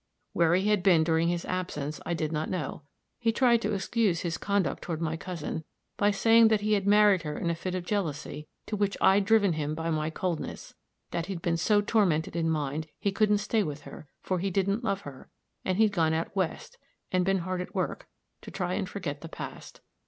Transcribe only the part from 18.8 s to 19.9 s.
forget the past.